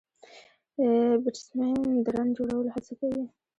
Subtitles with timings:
[1.23, 3.23] بيټسمېن د رن جوړولو هڅه کوي.